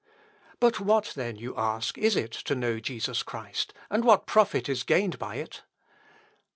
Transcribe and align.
"But 0.59 0.79
what, 0.79 1.11
then, 1.15 1.35
you 1.35 1.55
ask, 1.55 1.95
is 1.95 2.15
it 2.15 2.31
to 2.31 2.55
know 2.55 2.79
Jesus 2.79 3.21
Christ, 3.21 3.71
and 3.87 4.03
what 4.03 4.25
profit 4.25 4.67
is 4.67 4.81
gained 4.81 5.19
by 5.19 5.35
it? 5.35 5.61